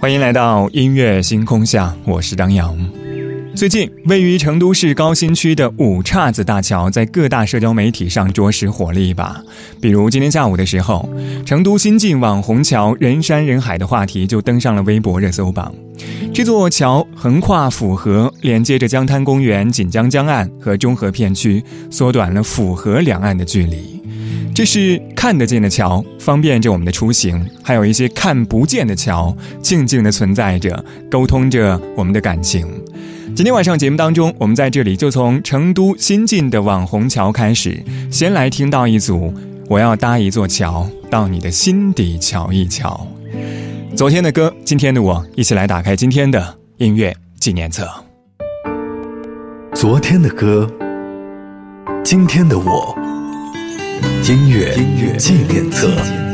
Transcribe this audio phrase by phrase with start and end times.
[0.00, 2.74] 欢迎来到音乐星空下，我是张扬。
[3.54, 9.38] 最近，位于成都市高新区的五岔子大桥在各大社交媒体上着实火了一把。
[9.78, 11.06] 比如今天下午的时候，
[11.44, 15.70] 成都新晋网红桥人山人海的话题就登上了微博热搜榜。
[16.32, 24.00] 这座桥横跨府河，连接着江滩公园、锦江江岸和中和片区，缩短了府河两岸的距离。
[24.54, 32.66] 这是看得见的桥，方便着我们的出行；还有一些看不见的桥，静静地存在着，沟通着我们的感情。
[33.34, 39.16] 今天晚上节目当中，我们在这里就从成都新晋的网红桥开始，先来听到一组
[39.68, 43.06] 《我要搭一座桥到你的心底瞧一瞧》。
[43.96, 47.88] 昨天的歌，今天的我，一起来打开今天的音乐纪念册。
[49.72, 50.68] 昨天的歌，
[52.04, 52.94] 今天的我。
[54.22, 56.29] 音乐纪念册。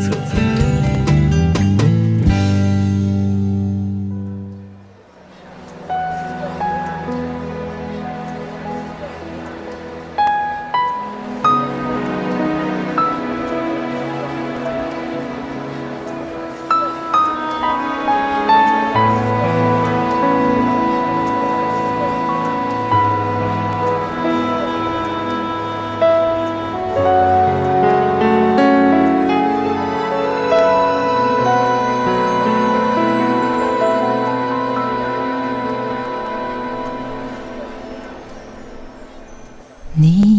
[39.99, 40.36] 你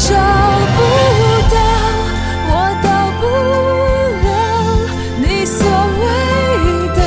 [0.00, 0.78] 找不
[1.52, 1.56] 到，
[2.48, 2.52] 我
[2.82, 2.86] 到
[3.20, 3.22] 不
[4.24, 4.28] 了
[5.18, 5.60] 你所
[6.00, 6.04] 谓
[6.96, 7.00] 的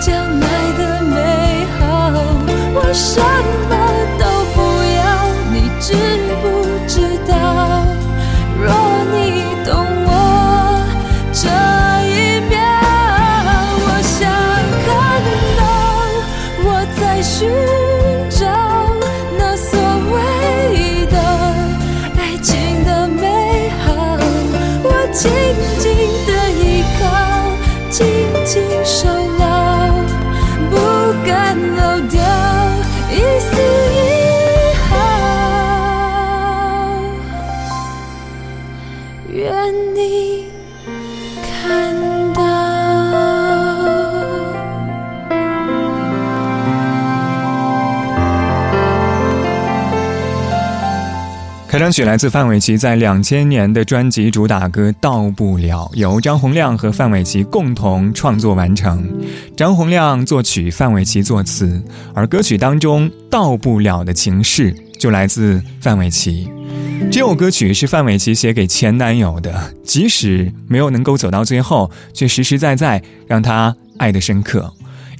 [0.00, 0.06] 将
[0.38, 0.44] 来
[0.78, 1.82] 的美好，
[2.74, 2.78] 我
[51.86, 59.08] 开场曲来自范玮琪在两千年的专辑主打歌《到不了》，由张洪量和范玮琪共同创作完成。
[59.56, 61.80] 张洪量作曲，范玮琪作词，
[62.12, 66.48] 而歌曲当中“到不了”的情事就来自范玮琪。
[67.08, 74.74] 这首歌曲是范玮琪写给前男友的，即使没有能够走到最后，却实实在在让他爱得深刻。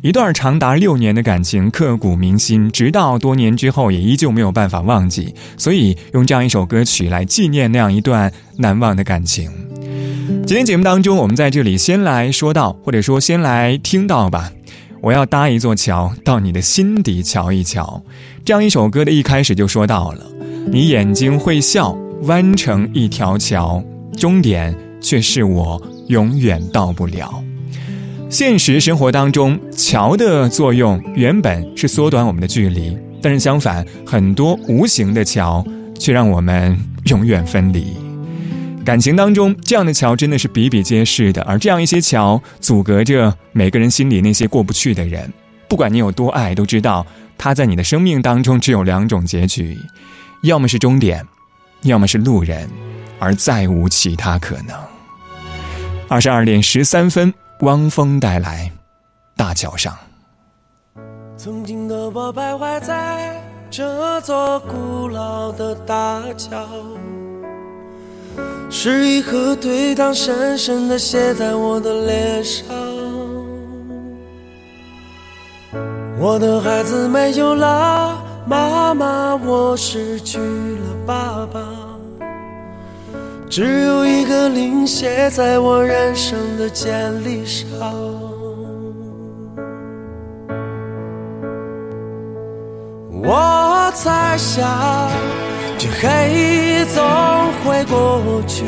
[0.07, 9.51] 一段长达六年的感情刻骨铭心，直到多年之后也依旧没有办法忘记，所以用这样一首歌曲来纪念那样一段难忘的感情。
[10.47, 14.53] 今天节目当中，我们在这里先来说到，或者说先来听到吧。
[15.01, 18.01] 我要搭一座桥，到你的心底瞧一瞧。
[18.45, 20.25] 这样一首歌的一开始就说到了，
[20.71, 23.83] 你眼睛会笑，弯成一条桥，
[24.17, 27.43] 终点却是我永远到不了。
[28.29, 35.65] 现实生活当中，桥的作用原本是缩短我们的距离，但是相反，很多无形的桥
[35.97, 37.97] 却让我们永远分离。
[38.85, 45.33] 感情当中，这样的桥真的是比比皆是的，而这样一些桥阻隔着每个人心里那些过不去的人。
[45.69, 47.07] 不管你有多爱，都知道
[47.39, 49.79] 他在你的生命当中只有两种结局：
[50.43, 51.25] 要么是终点，
[51.83, 52.69] 要么是路人，
[53.21, 54.77] 而再无其他可能。
[56.09, 57.33] 二十二点十三分。
[57.61, 58.71] 汪峰带来
[59.35, 59.95] 《大桥上》。
[61.39, 66.67] 曾经的我徘徊在这座古老的大桥，
[68.69, 72.67] 是一颗对糖深深的写在我的脸上。
[76.19, 81.61] 我的孩子没有了妈妈，我失去了爸爸。
[83.49, 86.91] 只有一一个零写在我人生的简
[87.23, 87.65] 历上。
[93.23, 94.69] 我在想，
[95.79, 97.05] 这黑夜总
[97.63, 98.65] 会过去，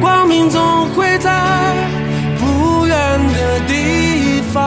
[0.00, 1.30] 光明总会在
[2.40, 4.60] 不远的地方。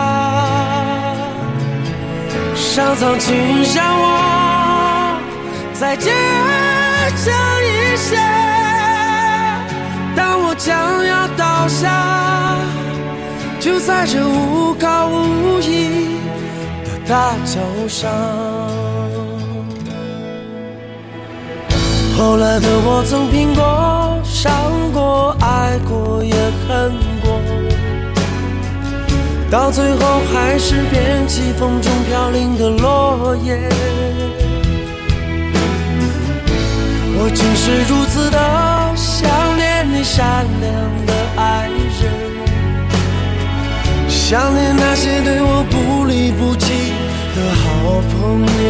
[2.56, 3.36] 上苍，请
[3.76, 5.20] 让我
[5.74, 6.14] 再见
[7.16, 8.16] 想一些。
[10.16, 12.58] 当我将要倒下，
[13.60, 16.20] 就在这无靠无依
[16.84, 18.12] 的大桥上。
[22.18, 24.54] 后来的我曾拼过、伤
[24.94, 26.34] 过、爱过，也
[26.66, 27.42] 恨过，
[29.52, 33.70] 到最后还是变起风中飘零的落叶。
[37.18, 38.38] 我竟是如此的
[38.96, 42.02] 想念你善良的爱人，
[44.10, 46.94] 想念那些对我不离不弃
[47.36, 47.64] 的好
[48.12, 48.14] 朋
[48.66, 48.68] 友。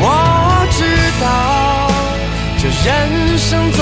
[0.00, 0.04] 我
[0.70, 0.78] 知
[1.20, 1.26] 道
[2.58, 2.88] 这人
[3.36, 3.78] 生总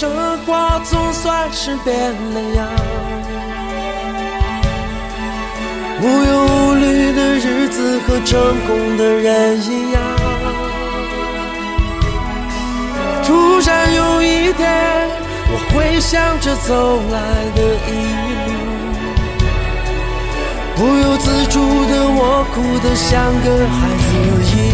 [0.00, 0.08] 生
[0.46, 2.66] 活总算是变了样。
[6.00, 10.00] 无忧无虑的日子和成功的人一样。
[13.26, 14.66] 突然有一天，
[15.52, 17.20] 我回想着走来
[17.54, 17.92] 的一
[18.56, 19.04] 路，
[20.76, 23.10] 不由自主的我哭得像
[23.44, 23.76] 个孩
[24.06, 24.08] 子
[24.56, 24.69] 一样。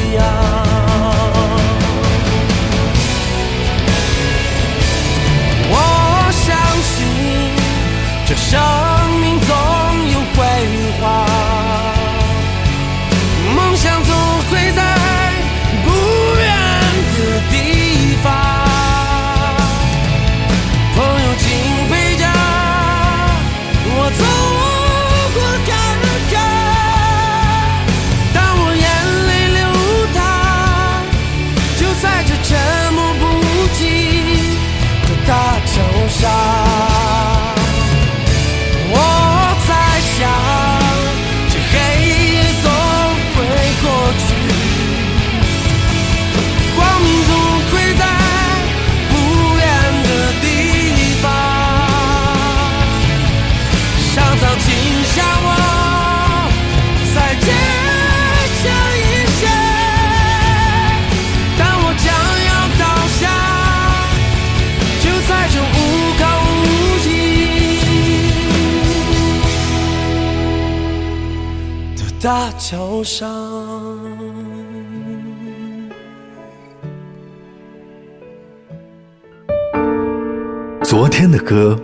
[80.99, 81.79] 昨天的歌，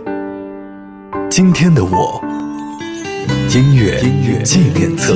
[1.29, 2.19] 今天的我，
[3.53, 5.13] 音乐音乐纪念册。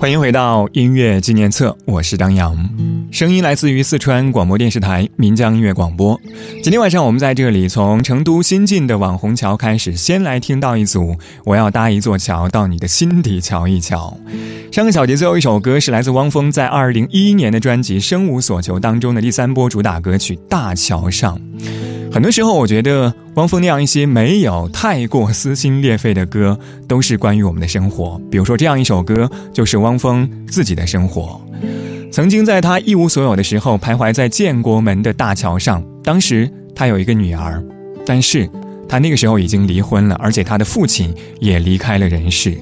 [0.00, 2.56] 欢迎回到音乐纪念册，我是张扬，
[3.10, 6.20] 声音来自于四川广播电视台岷江音乐广播。
[6.62, 11.12] 今天晚上我们在这里从成都新晋的网红桥开始，先来听到一组
[11.44, 14.18] 《我要搭一座桥到你的心底瞧一瞧》。
[14.74, 21.38] 上个小节最后一首歌是来自汪峰在二零一一年的专辑《生无所求》当中的第三波主打歌曲《大桥上》。
[22.12, 28.20] 很多时候，我觉得汪峰那样一些没有太过撕心裂肺的歌，都是关于我们的生活。
[28.30, 31.40] 比如说，这样一首歌就是汪峰自己的生活。
[32.10, 35.84] 曾经在他一无所有的时候，徘徊在建国门的大桥上。
[36.02, 37.62] 当时他有一个女儿，
[38.04, 38.48] 但是
[38.88, 42.56] 他那个时候已经离婚了，而且他的父亲也离开了人世，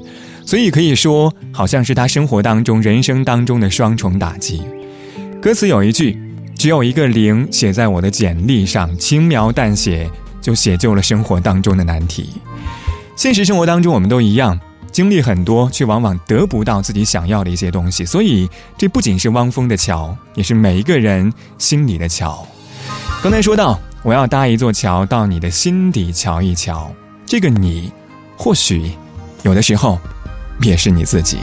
[0.45, 4.63] 所以可以说，好像是他生活当中、人生当中的双重打击。
[5.41, 6.19] 歌词有一句。
[6.57, 10.09] 只有一个零写在我的简历上，轻描淡写
[10.41, 12.31] 就写就了生活当中的难题。
[13.17, 14.59] 现实生活当中，我们都一样，
[14.95, 18.05] 经历很多，却往往得不到自己想要的一些东西。
[18.05, 18.49] 所以，
[18.79, 22.47] 这不仅是汪峰的桥，也是每一个人心里的桥。
[23.21, 26.93] 刚才说到，我要搭一座桥到你的心底瞧一瞧。
[27.27, 27.91] 这个你，
[28.37, 28.93] 或许
[29.43, 29.99] 有的时候
[30.61, 31.39] 也是你自己。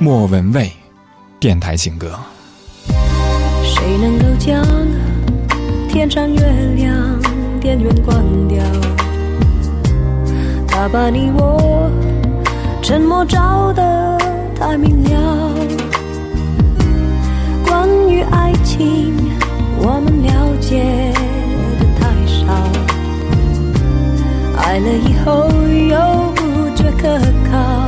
[0.00, 0.72] 莫文蔚，
[1.38, 2.18] 电台情歌。
[3.62, 4.66] 谁能够将
[5.88, 6.40] 天上月
[6.74, 7.16] 亮
[7.60, 8.60] 电源关掉？
[10.66, 11.79] 他把你我
[12.82, 14.18] 沉默照得
[14.58, 15.54] 太明了。
[17.64, 19.14] 关于爱情，
[19.78, 21.12] 我们了解
[21.78, 22.46] 的太少。
[24.56, 25.48] 爱了以后
[25.88, 26.40] 又不
[26.74, 27.18] 觉可
[27.50, 27.79] 靠。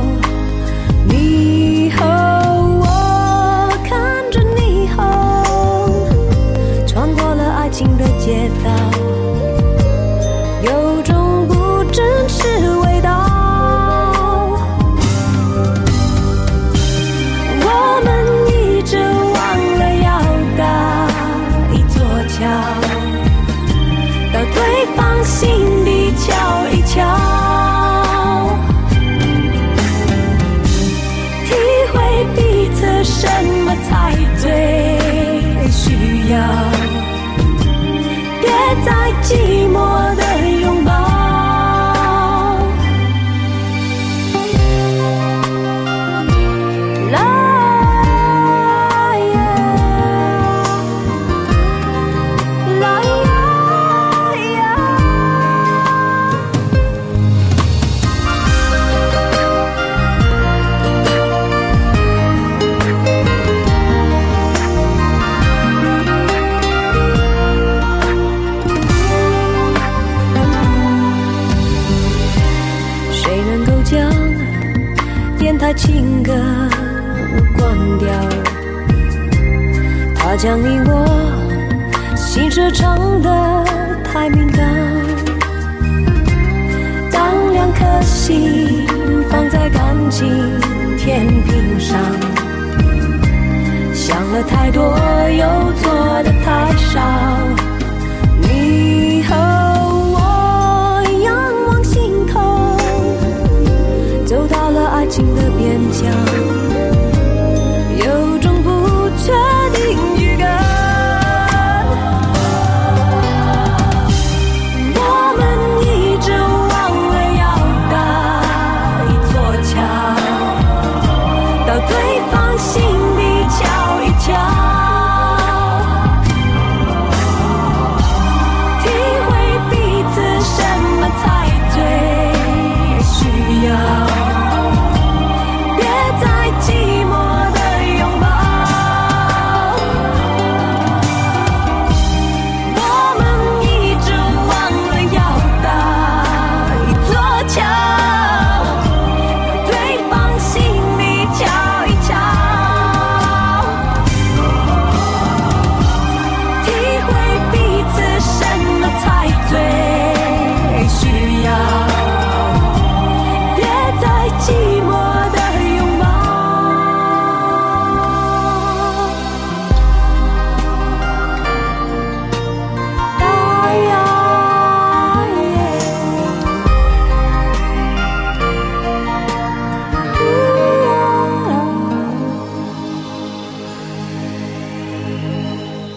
[94.47, 94.97] 太多，
[95.29, 97.32] 又做的太少。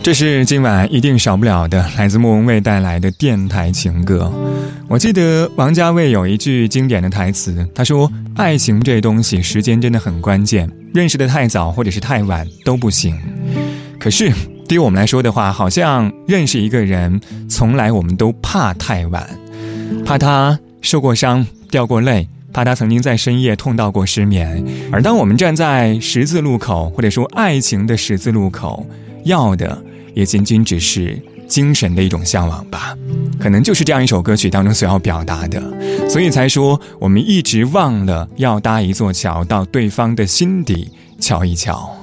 [0.07, 4.33] 这是今晚一定少不了的，来自莫文蔚带来的电台情歌。
[4.87, 13.19] 我记得王家卫有一句经典的台词，他说：“爱情这东西，时间真的很关键，认识的太早或者是太晚都不行。”
[13.99, 14.33] 可是
[14.69, 19.29] 对于我们来说的话，好像认识一个人，从来我们都怕太晚，
[20.05, 22.29] 怕他受过伤、掉过泪。
[22.53, 28.87] 怕他曾经在深夜痛到过失眠，而当我们站在十字路口，或者说爱情的十字路口，
[29.25, 29.77] 要的
[30.17, 32.97] 也仅仅只是精神的一种向往吧，
[33.39, 35.63] 可能就是这样一首歌曲当中所要表达的，
[36.09, 41.95] 所以才说我们一直忘了要搭一座桥，到对方的心底瞧一瞧。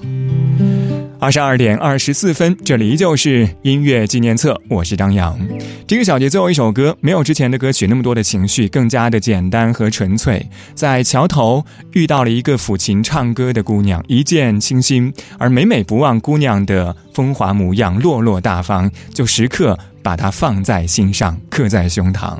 [1.23, 5.39] 二十二点二十四分，这里依旧是音乐纪念册，我是张扬。
[5.87, 10.45] 这个小节最后一首歌，没有之前的歌曲那么多的情绪，更加的简单和纯粹。
[10.75, 22.37] 在桥头遇到了一个抚琴唱歌的姑娘，一见倾心，而每每不忘姑娘的风华模样，落落大方，就时刻把它放在心上，刻在胸膛。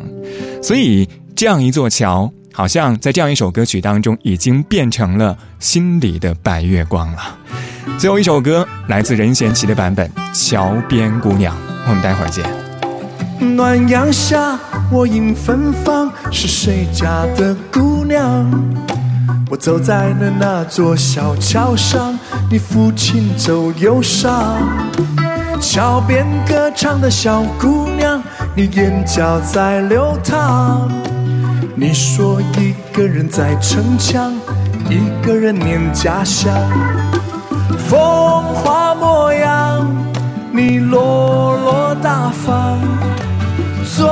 [0.61, 7.37] 所以这样一座桥，好像在这样一首歌曲当中，已经变成了心里的白月光了。
[7.97, 11.55] 最后一首歌来自任贤齐的版本《桥边姑娘》，
[11.87, 12.43] 我们待会儿见。
[13.55, 14.57] 暖阳下，
[14.91, 18.49] 我迎芬芳，是谁家的姑娘？
[19.49, 22.17] 我走在了那座小桥上，
[22.49, 24.57] 你抚琴奏忧伤。
[25.59, 28.21] 桥边歌唱的小姑娘，
[28.55, 30.89] 你眼角在流淌。
[31.75, 34.33] 你说一个人在逞强，
[34.89, 36.53] 一个人念家乡。
[37.93, 38.01] 风
[38.55, 39.87] 华模样，
[40.51, 42.79] 你落落大方。
[43.95, 44.09] 坐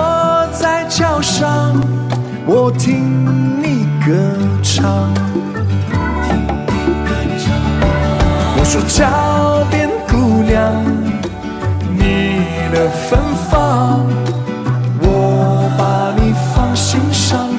[0.51, 1.73] 在桥上，
[2.45, 4.13] 我听你歌
[4.61, 5.11] 唱。
[8.55, 10.71] 我说桥边姑娘，
[11.97, 14.05] 你的芬芳，
[15.01, 17.49] 我把你放心上，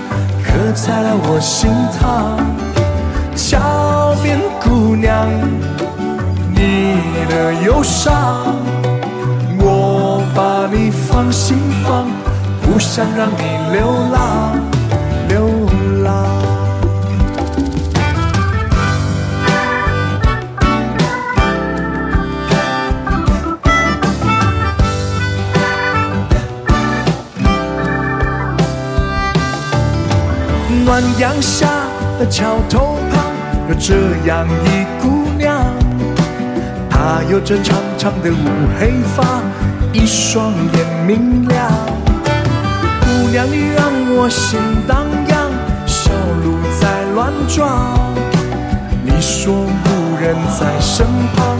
[0.44, 2.51] 刻在了我心膛。
[7.82, 8.54] 上。
[9.64, 12.06] 我把你放心房，
[12.62, 13.42] 不想让你
[13.72, 14.60] 流浪，
[15.28, 15.48] 流
[16.02, 16.12] 浪。
[30.84, 31.68] 暖阳下
[32.18, 33.24] 的桥头旁，
[33.68, 33.94] 有这
[34.26, 35.21] 样一姑。
[37.04, 38.46] 她有着长长的乌
[38.78, 39.42] 黑发，
[39.92, 41.68] 一双眼明亮。
[43.00, 45.50] 姑娘，你让我心荡漾，
[45.84, 46.12] 小
[46.44, 48.14] 鹿在乱撞。
[49.04, 51.58] 你说无人在身旁，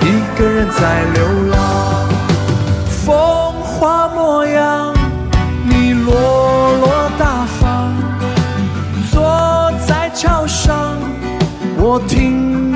[0.00, 1.22] 一个人在流
[1.52, 2.08] 浪。
[2.88, 4.92] 风华模样，
[5.68, 6.12] 你落
[6.80, 7.94] 落大方。
[9.12, 10.98] 坐在桥上，
[11.76, 12.69] 我听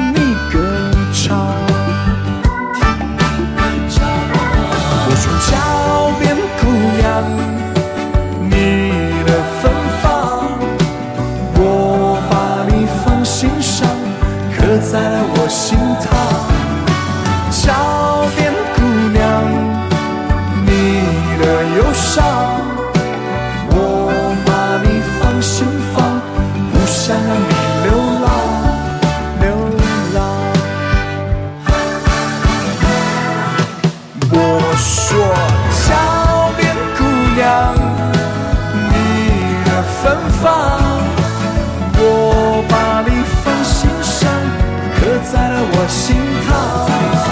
[45.73, 47.24] 我心疼。